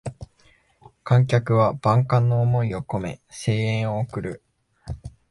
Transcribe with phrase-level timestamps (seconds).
[1.03, 4.43] 観客は万感の思いをこめ声援を送る